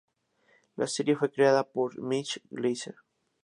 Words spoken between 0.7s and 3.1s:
La serie fue creada por Mitch Glazer.